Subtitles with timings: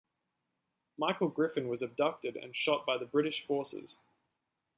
[0.97, 3.99] Michael Griffin was abducted and shot by the British forces.